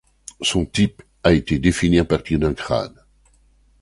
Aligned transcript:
Son 0.41 0.65
type 0.65 1.03
a 1.23 1.31
été 1.31 1.59
défini 1.59 1.99
à 1.99 2.05
partir 2.05 2.39
d'un 2.39 2.55
crâne. 2.55 2.99